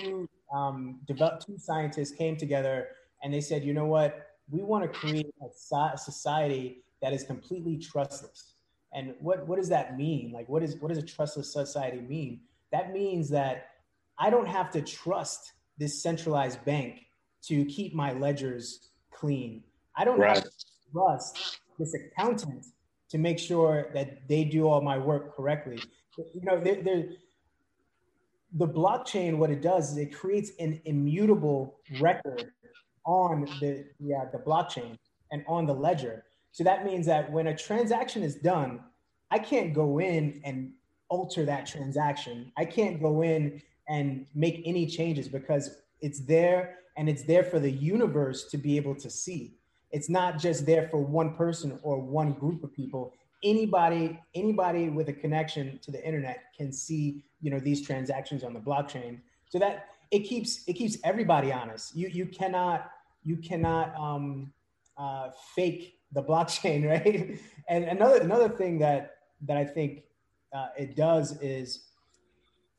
[0.00, 2.88] two um, developed two scientists came together
[3.22, 4.26] and they said, you know what?
[4.50, 8.54] We want to create a society that is completely trustless.
[8.92, 10.32] And what, what does that mean?
[10.32, 12.40] Like, what, is, what does a trustless society mean?
[12.72, 13.68] That means that
[14.18, 17.00] I don't have to trust this centralized bank
[17.42, 19.62] to keep my ledgers clean.
[19.96, 20.36] I don't right.
[20.36, 20.50] have to
[20.92, 22.66] trust this accountant
[23.10, 25.80] to make sure that they do all my work correctly.
[26.16, 27.08] You know, they're, they're,
[28.54, 32.50] the blockchain, what it does is it creates an immutable record
[33.04, 34.98] on the, yeah, uh, the blockchain
[35.30, 36.24] and on the ledger.
[36.52, 38.80] So that means that when a transaction is done,
[39.30, 40.72] I can't go in and
[41.08, 42.52] alter that transaction.
[42.56, 47.58] I can't go in and make any changes because it's there and it's there for
[47.58, 49.57] the universe to be able to see.
[49.90, 53.12] It's not just there for one person or one group of people.
[53.42, 58.52] Anybody, anybody with a connection to the internet can see, you know, these transactions on
[58.52, 59.20] the blockchain.
[59.48, 61.96] So that it keeps it keeps everybody honest.
[61.96, 62.90] You you cannot
[63.22, 64.52] you cannot um,
[64.96, 67.38] uh, fake the blockchain, right?
[67.68, 70.02] And another another thing that that I think
[70.52, 71.84] uh, it does is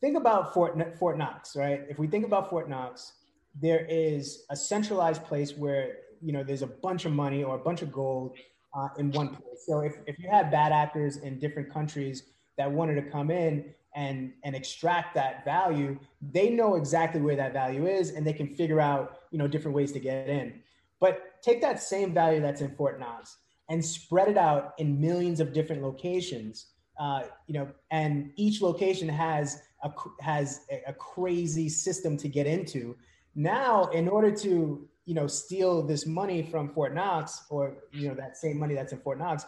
[0.01, 1.85] think about Fort Fort Knox, right?
[1.89, 3.13] If we think about Fort Knox,
[3.59, 7.60] there is a centralized place where you know there's a bunch of money or a
[7.60, 8.38] bunch of gold
[8.73, 9.65] uh, in one place.
[9.65, 12.23] So if, if you had bad actors in different countries
[12.58, 17.53] that wanted to come in and and extract that value they know exactly where that
[17.53, 20.53] value is and they can figure out you know different ways to get in
[20.99, 23.38] but take that same value that's in fort knox
[23.69, 26.67] and spread it out in millions of different locations
[26.99, 32.95] uh, you know and each location has a has a crazy system to get into
[33.34, 38.13] now in order to you know steal this money from fort knox or you know
[38.13, 39.45] that same money that's in fort knox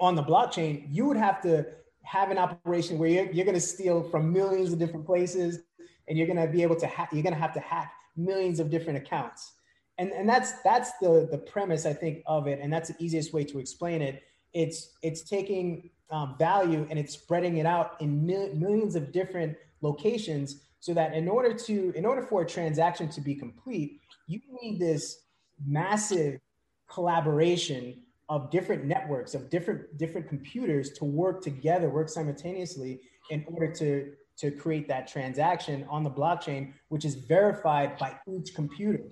[0.00, 1.66] on the blockchain you would have to
[2.02, 5.60] have an operation where you're, you're going to steal from millions of different places
[6.08, 8.60] and you're going to be able to hack you're going to have to hack millions
[8.60, 9.52] of different accounts.
[9.98, 13.32] And and that's that's the the premise i think of it and that's the easiest
[13.32, 14.22] way to explain it.
[14.52, 19.56] It's it's taking um, value and it's spreading it out in mil- millions of different
[19.82, 24.00] locations so that in order to in order for a transaction to be complete
[24.30, 25.22] you need this
[25.66, 26.40] massive
[26.88, 27.96] collaboration
[28.28, 34.12] of different networks of different different computers to work together work simultaneously in order to
[34.36, 39.02] to create that transaction on the blockchain which is verified by each computer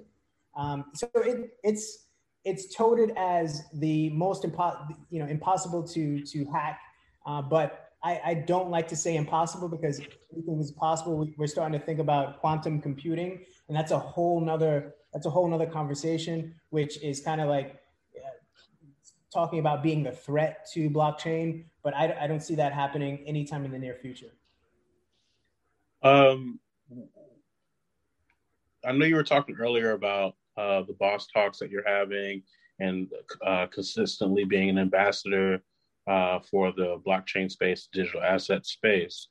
[0.57, 2.07] um, so it, it's
[2.45, 6.81] it's touted as the most impo- you know impossible to to hack
[7.27, 10.01] uh, but I, I, don't like to say impossible because
[10.33, 11.29] anything is possible.
[11.37, 15.49] We're starting to think about quantum computing, and that's a whole nother that's a whole
[15.49, 17.81] nother conversation, which is kind of like
[19.33, 23.65] talking about being the threat to blockchain, but I, I don't see that happening anytime
[23.65, 24.33] in the near future.
[26.03, 26.61] Um,
[28.85, 32.43] I know you were talking earlier about uh, the boss talks that you're having
[32.81, 33.09] and
[33.45, 35.61] uh, consistently being an ambassador
[36.07, 39.29] uh, for the blockchain space, digital asset space.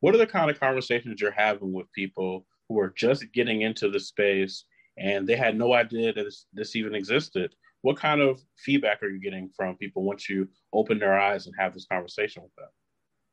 [0.00, 3.88] What are the kind of conversations you're having with people who are just getting into
[3.88, 4.64] the space
[4.98, 7.54] and they had no idea that this, this even existed?
[7.82, 11.54] what kind of feedback are you getting from people once you open their eyes and
[11.58, 12.68] have this conversation with them?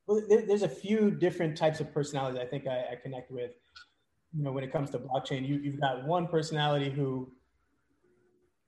[0.07, 3.51] Well, there, there's a few different types of personalities I think I, I, connect with.
[4.33, 7.31] You know, when it comes to blockchain, you, you've got one personality who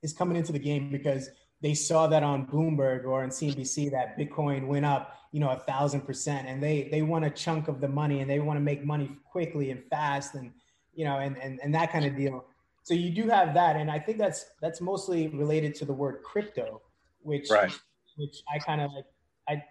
[0.02, 1.30] is coming into the game because
[1.62, 5.58] they saw that on Bloomberg or on CNBC that Bitcoin went up, you know, a
[5.58, 8.62] thousand percent, and they they want a chunk of the money and they want to
[8.62, 10.52] make money quickly and fast, and
[10.94, 12.46] you know, and and and that kind of deal
[12.88, 16.24] so you do have that and i think that's that's mostly related to the word
[16.24, 16.82] crypto
[17.22, 17.78] which right.
[18.16, 19.06] which i kind of like
[19.50, 19.64] i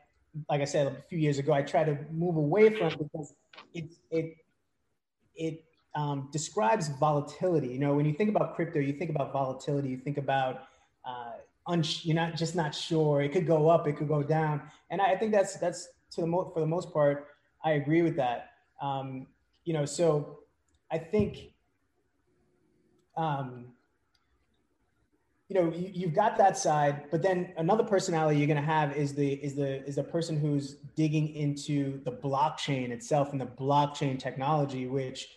[0.50, 3.35] like i said a few years ago i try to move away from because
[3.72, 4.37] it it
[5.35, 7.68] it um, describes volatility.
[7.68, 10.64] You know when you think about crypto you think about volatility you think about
[11.07, 11.33] uh,
[11.66, 13.22] un- you're not just not sure.
[13.22, 14.61] It could go up it could go down.
[14.90, 17.29] And i, I think that's that's to the mo- for the most part
[17.64, 18.50] i agree with that.
[18.83, 19.26] Um,
[19.64, 20.40] you know so
[20.92, 21.38] i think
[23.16, 23.66] um,
[25.48, 28.96] you know you, you've got that side but then another personality you're going to have
[28.96, 33.46] is the is the is the person who's digging into the blockchain itself and the
[33.46, 35.29] blockchain technology which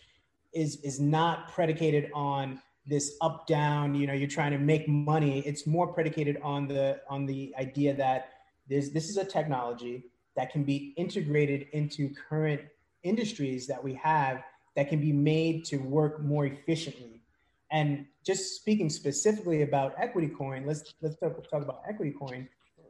[0.52, 5.40] is is not predicated on this up down you know you're trying to make money.
[5.40, 8.30] It's more predicated on the on the idea that
[8.68, 10.04] there's this is a technology
[10.36, 12.62] that can be integrated into current
[13.02, 14.42] industries that we have
[14.76, 17.19] that can be made to work more efficiently
[17.72, 22.48] and just speaking specifically about equity coin, let's let's talk, talk about equity coin.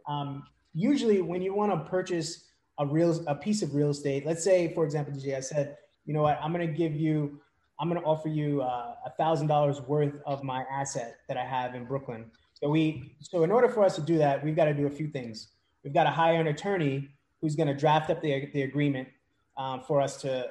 [0.08, 2.44] Um, usually, when you want to purchase
[2.78, 6.14] a real a piece of real estate, let's say, for example, DJ, I said, you
[6.14, 7.40] know what, I'm going to give you,
[7.78, 11.44] I'm going to offer you uh, a thousand dollars worth of my asset that I
[11.44, 12.30] have in Brooklyn.
[12.54, 14.90] So we, so in order for us to do that, we've got to do a
[14.90, 15.48] few things.
[15.84, 17.08] We've got to hire an attorney
[17.40, 19.08] who's going to draft up the, the agreement
[19.56, 20.50] um, for us to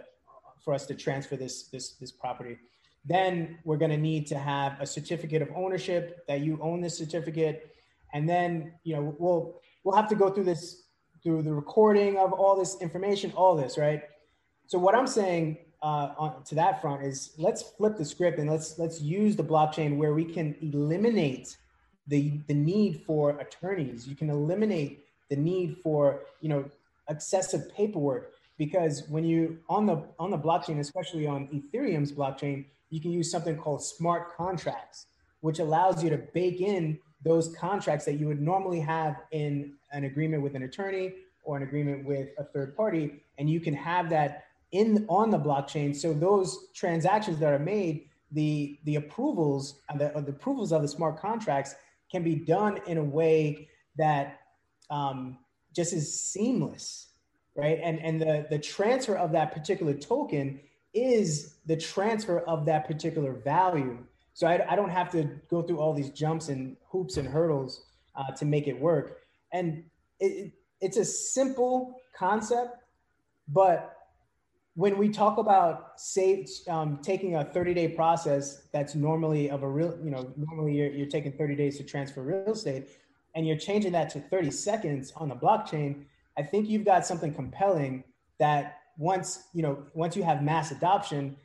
[0.63, 2.57] for us to transfer this this this property.
[3.05, 6.97] Then we're going to need to have a certificate of ownership that you own this
[6.97, 7.75] certificate.
[8.13, 10.83] And then, you know, we'll, we'll have to go through this,
[11.23, 14.03] through the recording of all this information, all this, right?
[14.67, 18.49] So what I'm saying uh, on, to that front is let's flip the script and
[18.49, 21.57] let's, let's use the blockchain where we can eliminate
[22.07, 24.07] the, the need for attorneys.
[24.07, 26.65] You can eliminate the need for, you know,
[27.09, 33.01] excessive paperwork because when you on the on the blockchain especially on ethereum's blockchain you
[33.01, 35.07] can use something called smart contracts,
[35.41, 40.05] which allows you to bake in those contracts that you would normally have in an
[40.05, 41.13] agreement with an attorney
[41.43, 43.23] or an agreement with a third party.
[43.37, 45.95] And you can have that in on the blockchain.
[45.95, 50.87] So those transactions that are made, the the approvals and the, the approvals of the
[50.87, 51.75] smart contracts
[52.11, 53.67] can be done in a way
[53.97, 54.39] that
[54.89, 55.37] um,
[55.75, 57.09] just is seamless,
[57.55, 57.79] right?
[57.81, 60.59] And and the the transfer of that particular token
[60.93, 63.97] is the transfer of that particular value.
[64.33, 67.85] So I, I don't have to go through all these jumps and hoops and hurdles
[68.15, 69.19] uh, to make it work.
[69.53, 69.83] And
[70.19, 72.83] it, it's a simple concept,
[73.47, 73.99] but
[74.75, 79.67] when we talk about say um, taking a 30 day process that's normally of a
[79.67, 82.87] real you know normally you're, you're taking 30 days to transfer real estate
[83.35, 86.05] and you're changing that to 30 seconds on the blockchain
[86.37, 88.05] i think you've got something compelling
[88.39, 91.35] that once you know once you have mass adoption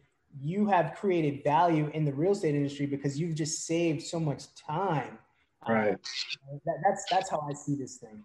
[0.42, 4.52] you have created value in the real estate industry because you've just saved so much
[4.54, 5.18] time
[5.66, 8.22] right uh, that, that's that's how i see this thing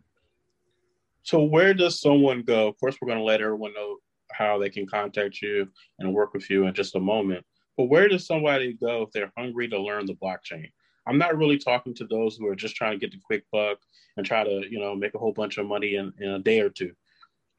[1.24, 3.98] so where does someone go of course we're going to let everyone know
[4.32, 5.68] how they can contact you
[6.00, 7.46] and work with you in just a moment.
[7.78, 10.70] But where does somebody go if they're hungry to learn the blockchain?
[11.08, 13.80] I'm not really talking to those who are just trying to get the quick buck
[14.18, 16.60] and try to, you know, make a whole bunch of money in, in a day
[16.60, 16.92] or two.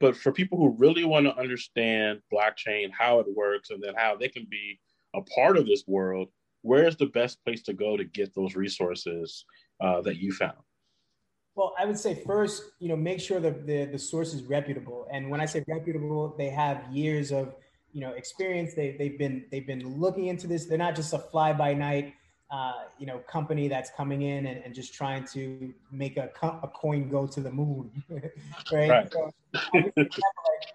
[0.01, 4.15] But for people who really want to understand blockchain, how it works, and then how
[4.15, 4.79] they can be
[5.13, 6.29] a part of this world,
[6.63, 9.45] where's the best place to go to get those resources
[9.79, 10.57] uh, that you found?
[11.53, 15.07] Well, I would say first, you know, make sure that the, the source is reputable.
[15.11, 17.53] And when I say reputable, they have years of,
[17.91, 18.73] you know, experience.
[18.73, 20.65] They, they've been they've been looking into this.
[20.65, 22.13] They're not just a fly by night,
[22.51, 26.67] uh, you know, company that's coming in and, and just trying to make a, a
[26.67, 27.89] coin go to the moon,
[28.71, 28.89] right?
[28.89, 29.13] right.
[29.13, 29.31] So,
[29.73, 29.93] like,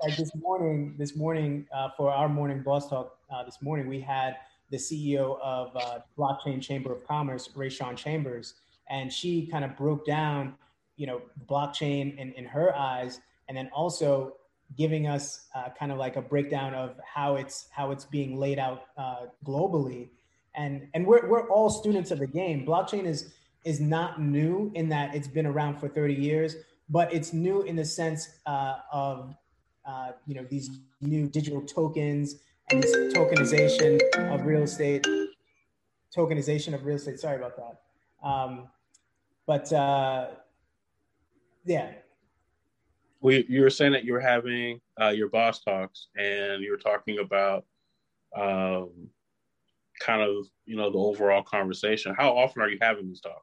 [0.03, 4.01] like, this morning, this morning uh, for our morning boss talk uh, this morning, we
[4.01, 4.37] had
[4.70, 8.55] the CEO of uh, Blockchain Chamber of Commerce, Rayshawn Chambers,
[8.89, 10.55] and she kind of broke down
[10.97, 14.35] you know blockchain in, in her eyes and then also
[14.77, 18.59] giving us uh, kind of like a breakdown of how it's how it's being laid
[18.59, 20.09] out uh, globally
[20.57, 22.67] and and we're, we're all students of the game.
[22.67, 23.35] Blockchain is
[23.65, 26.57] is not new in that it's been around for 30 years
[26.89, 29.35] but it's new in the sense uh, of
[29.85, 32.37] uh, you know these new digital tokens
[32.71, 34.01] and this tokenization
[34.33, 35.07] of real estate
[36.17, 37.21] tokenization of real estate.
[37.21, 38.27] Sorry about that.
[38.27, 38.69] Um,
[39.47, 40.29] but uh,
[41.65, 41.91] yeah.
[43.21, 46.79] We, you were saying that you were having uh, your boss talks and you were
[46.79, 47.65] talking about
[48.37, 48.91] um,
[50.01, 52.15] kind of, you know, the overall conversation.
[52.17, 53.43] How often are you having these talks?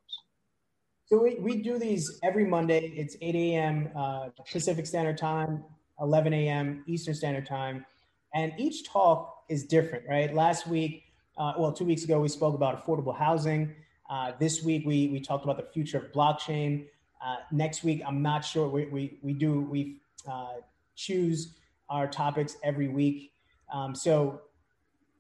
[1.06, 2.94] So we, we do these every Monday.
[2.96, 3.90] It's 8 a.m.
[3.96, 5.64] Uh, Pacific Standard Time,
[6.00, 6.84] 11 a.m.
[6.88, 7.86] Eastern Standard Time.
[8.34, 10.34] And each talk is different, right?
[10.34, 11.04] Last week,
[11.38, 13.76] uh, well, two weeks ago, we spoke about affordable housing.
[14.10, 16.86] Uh, this week, we, we talked about the future of blockchain.
[17.24, 18.68] Uh, next week, I'm not sure.
[18.68, 19.98] We, we, we do, we
[20.30, 20.56] uh,
[20.96, 21.56] choose
[21.90, 23.34] our topics every week.
[23.72, 24.42] Um, so,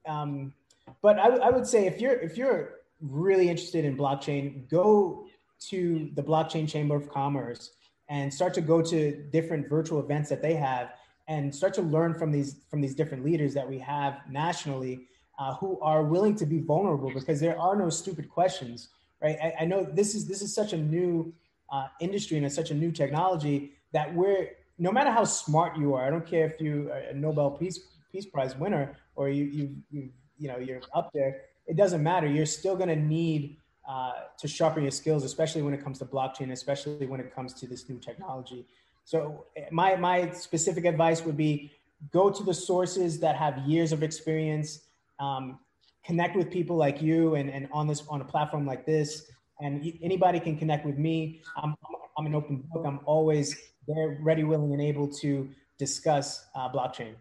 [0.08, 0.54] um,
[1.02, 5.26] but I, I would say if you're, if you're really interested in blockchain, go
[5.70, 7.72] to the Blockchain Chamber of Commerce
[8.10, 10.94] and start to go to different virtual events that they have
[11.28, 15.08] and start to learn from these from these different leaders that we have nationally
[15.40, 18.90] uh, who are willing to be vulnerable because there are no stupid questions
[19.24, 19.38] right?
[19.42, 21.34] I, I, know this is this is such a new
[21.72, 25.94] uh, industry and it's such a new technology that we're no matter how smart you
[25.94, 27.80] are, I don't care if you are a Nobel Peace
[28.12, 31.42] Peace Prize winner or you you you you know you're up there.
[31.68, 32.28] It doesn't matter.
[32.28, 33.58] You're still going to need
[33.88, 37.54] uh, to sharpen your skills, especially when it comes to blockchain, especially when it comes
[37.56, 38.66] to this new technology.
[39.06, 41.72] So my my specific advice would be
[42.12, 44.82] go to the sources that have years of experience.
[45.20, 45.60] Um,
[46.06, 49.94] connect with people like you and, and on this on a platform like this and
[50.02, 51.42] anybody can connect with me.
[51.56, 51.76] I'm,
[52.18, 52.84] I'm an open book.
[52.86, 53.58] I'm always
[53.88, 57.16] there, ready, willing, and able to discuss uh, blockchain.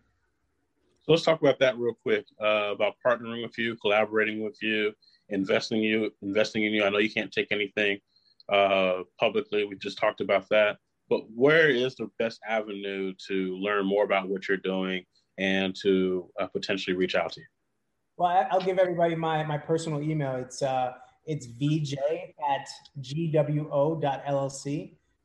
[1.03, 4.93] So let's talk about that real quick uh, about partnering with you, collaborating with you,
[5.31, 6.85] investing you, investing in you.
[6.85, 7.99] I know you can't take anything
[8.49, 9.65] uh, publicly.
[9.65, 10.77] We just talked about that.
[11.09, 15.05] But where is the best avenue to learn more about what you're doing
[15.39, 17.47] and to uh, potentially reach out to you?
[18.17, 20.37] Well, I'll give everybody my my personal email.
[20.37, 20.93] It's uh,
[21.27, 21.95] it's vj
[22.49, 22.69] at
[23.01, 24.67] gwo.llc.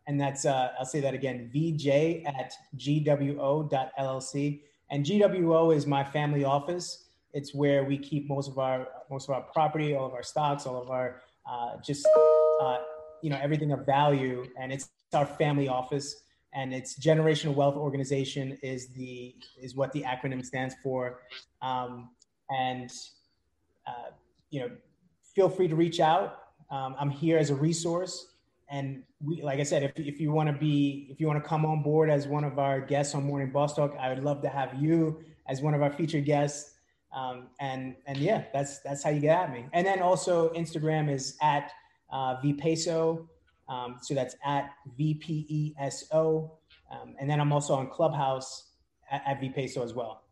[0.08, 4.62] And that's, uh, I'll say that again, vj at gwo.llc.
[4.90, 7.06] And GWO is my family office.
[7.34, 10.66] It's where we keep most of our most of our property, all of our stocks,
[10.66, 12.08] all of our uh, just
[12.62, 12.78] uh,
[13.22, 14.46] you know everything of value.
[14.60, 16.24] And it's our family office.
[16.54, 21.20] And it's generational wealth organization is the is what the acronym stands for.
[21.62, 22.10] Um,
[22.50, 22.92] and
[23.86, 24.12] uh,
[24.50, 24.72] you know
[25.36, 26.40] feel free to reach out.
[26.72, 28.37] Um, I'm here as a resource.
[28.70, 31.48] And we, like I said, if, if you want to be, if you want to
[31.48, 34.42] come on board as one of our guests on Morning Boss Talk, I would love
[34.42, 36.74] to have you as one of our featured guests.
[37.16, 39.66] Um, and and yeah, that's that's how you get at me.
[39.72, 41.72] And then also Instagram is at
[42.12, 43.28] uh, vpeso.
[43.70, 46.52] Um, so that's at vpeso.
[46.92, 48.72] Um, and then I'm also on Clubhouse
[49.10, 50.24] at, at vpeso as well.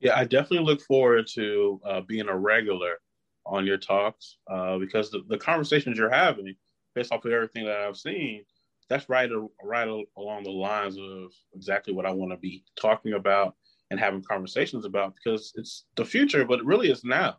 [0.00, 2.98] Yeah, I definitely look forward to uh, being a regular
[3.46, 6.54] on your talks uh, because the, the conversations you're having,
[6.94, 8.44] based off of everything that I've seen,
[8.88, 9.30] that's right
[9.62, 13.54] right along the lines of exactly what I want to be talking about
[13.90, 17.36] and having conversations about because it's the future, but it really is now.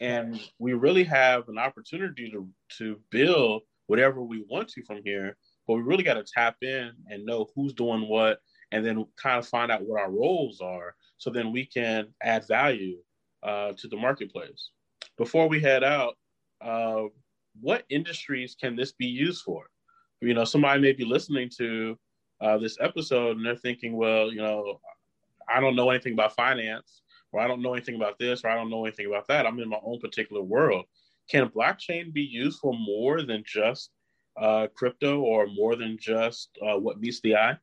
[0.00, 5.36] And we really have an opportunity to to build whatever we want to from here,
[5.66, 8.38] but we really got to tap in and know who's doing what
[8.72, 12.46] and then kind of find out what our roles are so then we can add
[12.48, 12.96] value
[13.42, 14.70] uh, to the marketplace.
[15.18, 16.16] Before we head out,
[16.60, 17.04] uh,
[17.60, 19.66] what industries can this be used for?
[20.20, 21.98] You know, somebody may be listening to
[22.40, 24.80] uh, this episode and they're thinking, well, you know,
[25.48, 28.54] I don't know anything about finance, or I don't know anything about this, or I
[28.54, 29.46] don't know anything about that.
[29.46, 30.84] I'm in my own particular world.
[31.28, 33.90] Can blockchain be used for more than just
[34.36, 37.56] uh, crypto or more than just uh, what meets the eye?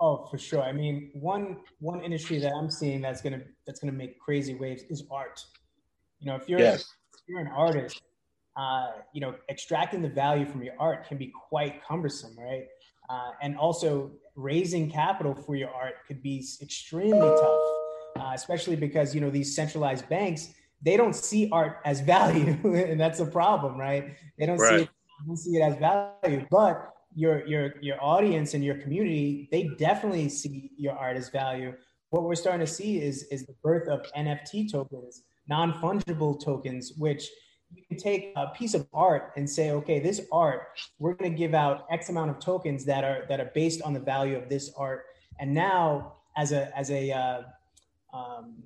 [0.00, 0.62] Oh, for sure.
[0.62, 4.84] I mean, one one industry that I'm seeing that's gonna that's gonna make crazy waves
[4.90, 5.44] is art.
[6.20, 6.94] You know, if you're yes.
[7.14, 8.00] if you're an artist,
[8.58, 12.66] uh, you know, extracting the value from your art can be quite cumbersome, right?
[13.08, 17.60] Uh, and also raising capital for your art could be extremely tough,
[18.16, 20.52] uh, especially because you know these centralized banks
[20.82, 24.16] they don't see art as value, and that's a problem, right?
[24.38, 24.68] They don't right.
[24.68, 24.88] see it,
[25.26, 30.28] don't see it as value, but your your your audience and your community they definitely
[30.28, 31.74] see your art as value.
[32.10, 36.92] What we're starting to see is is the birth of NFT tokens, non fungible tokens,
[36.96, 37.28] which
[37.74, 41.36] you can take a piece of art and say, okay, this art, we're going to
[41.36, 44.48] give out X amount of tokens that are that are based on the value of
[44.48, 45.06] this art.
[45.38, 47.42] And now, as a as a uh,
[48.12, 48.62] um,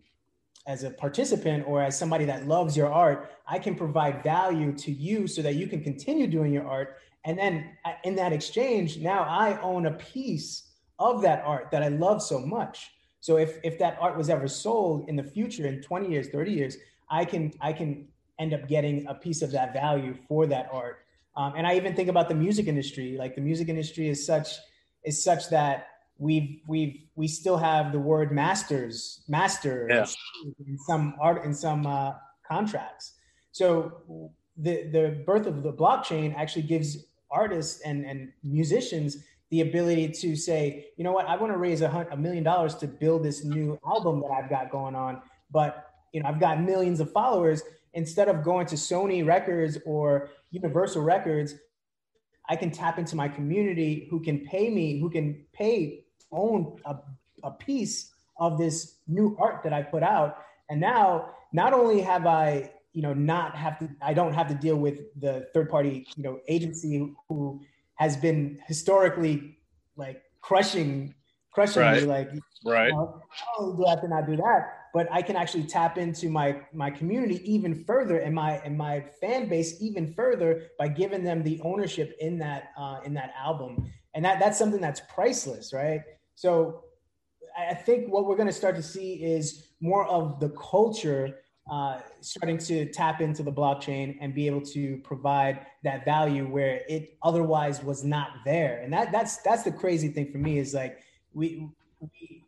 [0.67, 4.93] as a participant or as somebody that loves your art, I can provide value to
[4.93, 6.99] you so that you can continue doing your art.
[7.25, 11.83] And then uh, in that exchange, now I own a piece of that art that
[11.83, 12.93] I love so much.
[13.21, 16.53] So if if that art was ever sold in the future in 20 years, 30
[16.53, 16.77] years,
[17.11, 18.09] I can I can
[18.43, 20.99] end up getting a piece of that value for that art.
[21.37, 23.17] Um, and I even think about the music industry.
[23.19, 24.59] Like the music industry is such
[25.05, 25.87] is such that
[26.19, 30.07] we've we've we still have the word masters master yeah.
[30.67, 32.13] in some art in some uh,
[32.47, 33.15] contracts.
[33.53, 33.93] So
[34.57, 36.99] the the birth of the blockchain actually gives
[37.31, 39.17] artists and and musicians
[39.51, 42.75] the ability to say, you know what, I want to raise a, a million dollars
[42.77, 45.21] to build this new album that I've got going on,
[45.51, 47.63] but you know I've got millions of followers
[47.95, 51.55] instead of going to Sony Records or Universal Records,
[52.49, 56.97] I can tap into my community who can pay me, who can pay own a,
[57.45, 60.39] a piece of this new art that I put out.
[60.69, 64.55] And now, not only have I, you know, not have to, I don't have to
[64.55, 67.61] deal with the third party, you know, agency who
[67.97, 69.59] has been historically
[69.97, 71.15] like crushing,
[71.53, 72.03] crushing right.
[72.03, 72.09] me.
[72.09, 72.31] Like,
[72.65, 72.89] right.
[72.89, 73.21] You know,
[73.59, 74.82] oh, do I have to not do that?
[74.93, 79.01] But I can actually tap into my my community even further and my and my
[79.21, 83.91] fan base even further by giving them the ownership in that uh, in that album,
[84.15, 86.03] and that that's something that's priceless, right?
[86.35, 86.85] So
[87.59, 91.39] I think what we're going to start to see is more of the culture
[91.71, 96.81] uh, starting to tap into the blockchain and be able to provide that value where
[96.89, 100.75] it otherwise was not there, and that that's that's the crazy thing for me is
[100.75, 100.99] like
[101.33, 101.67] we
[102.01, 102.42] we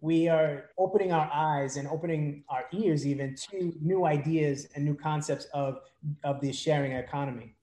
[0.00, 4.94] we are opening our eyes and opening our ears even to new ideas and new
[4.94, 5.80] concepts of
[6.24, 7.56] of the sharing economy.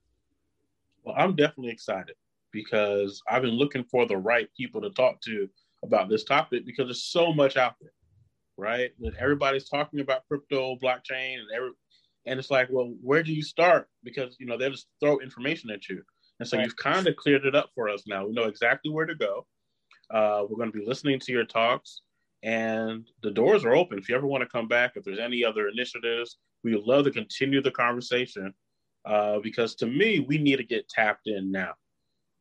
[1.04, 2.16] Well i'm definitely excited
[2.52, 5.50] because i've been looking for the right people to talk to
[5.84, 7.92] about this topic because there's so much out there
[8.58, 8.92] right?
[9.00, 11.72] That everybody's talking about crypto blockchain and every
[12.26, 13.88] and it's like well where do you start?
[14.04, 16.02] Because you know they'll just throw information at you.
[16.40, 16.66] And so right.
[16.66, 18.26] you've kind of cleared it up for us now.
[18.26, 19.46] We know exactly where to go.
[20.14, 22.02] Uh, we're going to be listening to your talks
[22.44, 23.98] and the doors are open.
[23.98, 27.06] If you ever want to come back, if there's any other initiatives, we would love
[27.06, 28.54] to continue the conversation
[29.06, 31.74] uh, because to me, we need to get tapped in now.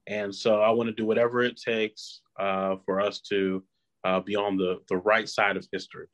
[0.07, 3.65] And so I want to do whatever it takes uh, for us to
[4.05, 6.07] uh, be on the, the right side of history.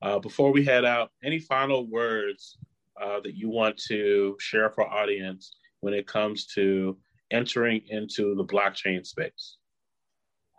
[0.00, 2.58] Uh, before we head out, any final words
[3.00, 6.96] uh, that you want to share for our audience when it comes to
[7.30, 9.56] entering into the blockchain space?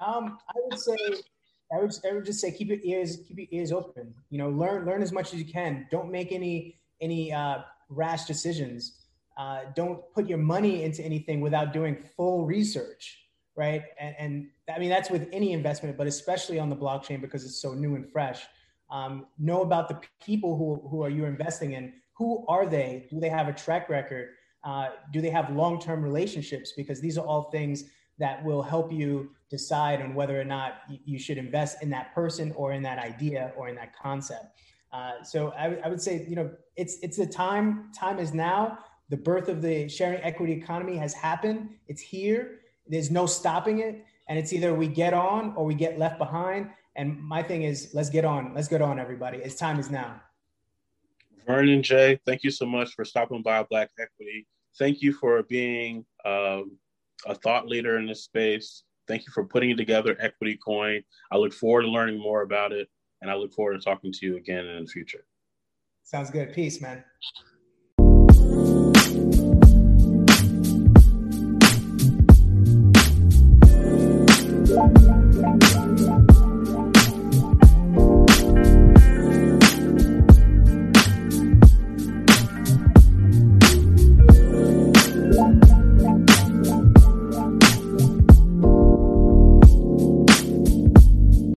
[0.05, 0.97] Um, I would say
[1.71, 4.13] I would, I would just say keep your ears keep your ears open.
[4.29, 5.87] You know, learn learn as much as you can.
[5.91, 7.59] Don't make any any uh,
[7.89, 8.99] rash decisions.
[9.37, 13.17] Uh, don't put your money into anything without doing full research,
[13.55, 13.83] right?
[13.99, 17.61] And, and I mean that's with any investment, but especially on the blockchain because it's
[17.61, 18.43] so new and fresh.
[18.91, 21.93] Um, know about the people who who are you investing in.
[22.17, 23.07] Who are they?
[23.09, 24.29] Do they have a track record?
[24.63, 26.73] Uh, do they have long term relationships?
[26.77, 27.85] Because these are all things
[28.19, 32.51] that will help you decide on whether or not you should invest in that person
[32.55, 34.57] or in that idea or in that concept.
[34.91, 37.91] Uh, so I, would say, you know, it's it's the time.
[37.97, 38.77] Time is now.
[39.09, 41.69] The birth of the sharing equity economy has happened.
[41.87, 42.59] It's here.
[42.87, 44.05] there's no stopping it.
[44.29, 46.69] And it's either we get on or we get left behind.
[46.95, 48.53] And my thing is, let's get on.
[48.53, 49.39] Let's get on, everybody.
[49.39, 50.21] It's time is now.
[51.45, 54.47] Vernon J, thank you so much for stopping by Black Equity.
[54.77, 56.77] Thank you for being um,
[57.25, 58.83] a thought leader in this space.
[59.07, 61.03] Thank you for putting together Equity Coin.
[61.31, 62.89] I look forward to learning more about it,
[63.21, 65.25] and I look forward to talking to you again in the future.
[66.03, 66.53] Sounds good.
[66.53, 67.03] Peace, man.
[74.75, 75.12] Thank you.